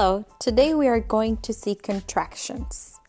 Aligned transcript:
Hello, 0.00 0.24
today 0.38 0.74
we 0.74 0.86
are 0.86 1.00
going 1.00 1.38
to 1.38 1.52
see 1.52 1.74
contractions. 1.74 3.00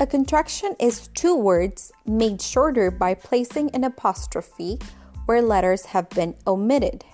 A 0.00 0.06
contraction 0.06 0.76
is 0.78 1.08
two 1.14 1.34
words 1.34 1.90
made 2.04 2.42
shorter 2.42 2.90
by 2.90 3.14
placing 3.14 3.70
an 3.70 3.84
apostrophe 3.84 4.78
where 5.24 5.40
letters 5.40 5.86
have 5.86 6.10
been 6.10 6.36
omitted. 6.46 7.06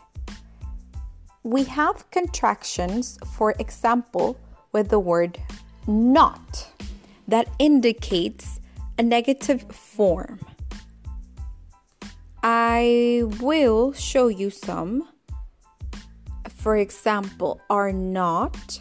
We 1.45 1.63
have 1.63 2.11
contractions, 2.11 3.17
for 3.37 3.55
example, 3.61 4.37
with 4.73 4.89
the 4.89 4.99
word 4.99 5.39
not 5.87 6.67
that 7.29 7.47
indicates 7.61 8.59
a 8.99 9.05
negative 9.05 9.63
form. 9.71 10.41
I 12.43 13.23
will 13.39 13.93
show 13.93 14.27
you 14.27 14.51
some. 14.51 15.09
For 16.57 16.77
example, 16.77 17.61
are 17.71 17.93
not, 17.93 18.81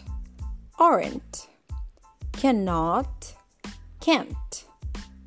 aren't, 0.82 1.48
cannot, 2.32 3.36
can't, 4.00 4.66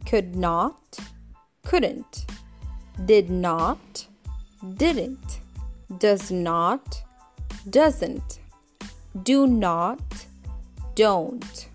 could 0.04 0.34
not, 0.34 0.98
couldn't, 1.62 2.26
did 3.04 3.30
not, 3.30 4.04
didn't, 4.76 5.38
does 5.98 6.32
not, 6.32 7.04
doesn't, 7.70 8.40
do 9.22 9.46
not, 9.46 10.26
don't, 10.96 11.68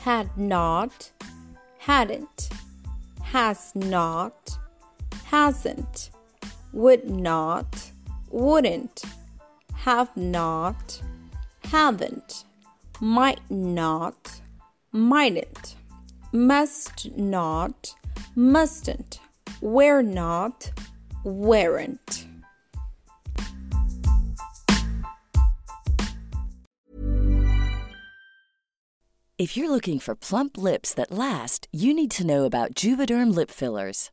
had 0.00 0.34
not, 0.38 1.10
hadn't, 1.76 2.48
has 3.22 3.74
not, 3.74 4.58
hasn't, 5.24 6.08
would 6.72 7.10
not, 7.10 7.90
wouldn't, 8.30 9.02
have 9.74 10.16
not, 10.16 11.02
haven't, 11.64 12.44
might 13.02 13.40
not, 13.50 14.40
mightn't, 14.92 15.74
must 16.30 17.10
not, 17.16 17.96
mustn't, 18.36 19.18
were 19.60 20.02
not, 20.02 20.70
weren't. 21.24 22.28
If 29.36 29.56
you're 29.56 29.70
looking 29.70 29.98
for 29.98 30.14
plump 30.14 30.56
lips 30.56 30.94
that 30.94 31.10
last, 31.10 31.66
you 31.72 31.92
need 31.92 32.12
to 32.12 32.24
know 32.24 32.44
about 32.44 32.76
Juvederm 32.76 33.34
lip 33.34 33.50
fillers. 33.50 34.12